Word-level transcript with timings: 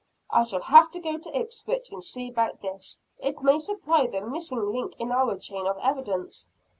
"I 0.31 0.45
shall 0.45 0.63
have 0.63 0.89
to 0.93 0.99
go 0.99 1.19
to 1.19 1.37
Ipswich, 1.37 1.91
and 1.91 2.03
see 2.03 2.27
about 2.29 2.61
this, 2.63 3.01
it 3.19 3.43
may 3.43 3.59
supply 3.59 4.07
the 4.07 4.21
missing 4.21 4.71
link 4.73 4.99
in 4.99 5.11
our 5.11 5.37
chain 5.37 5.67
of 5.67 5.77
evidence!" 5.77 6.47